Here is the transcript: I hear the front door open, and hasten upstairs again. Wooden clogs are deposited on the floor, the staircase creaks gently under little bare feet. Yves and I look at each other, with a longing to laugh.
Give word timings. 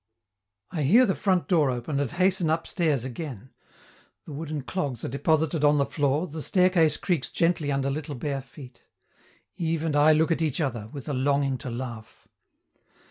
I 0.71 0.81
hear 0.81 1.05
the 1.05 1.13
front 1.13 1.47
door 1.47 1.69
open, 1.69 1.99
and 1.99 2.09
hasten 2.09 2.49
upstairs 2.49 3.05
again. 3.05 3.51
Wooden 4.25 4.63
clogs 4.63 5.05
are 5.05 5.13
deposited 5.13 5.63
on 5.63 5.77
the 5.77 5.85
floor, 5.85 6.25
the 6.25 6.41
staircase 6.41 6.97
creaks 6.97 7.29
gently 7.29 7.71
under 7.71 7.91
little 7.91 8.15
bare 8.15 8.41
feet. 8.41 8.81
Yves 9.57 9.83
and 9.83 9.95
I 9.95 10.13
look 10.13 10.31
at 10.31 10.41
each 10.41 10.59
other, 10.59 10.89
with 10.91 11.07
a 11.07 11.13
longing 11.13 11.59
to 11.59 11.69
laugh. 11.69 12.27